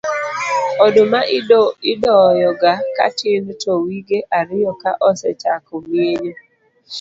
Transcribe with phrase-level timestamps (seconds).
[0.85, 1.19] oduma
[1.91, 6.35] idoyo ga katin to wige ariyo ka osechako mienyo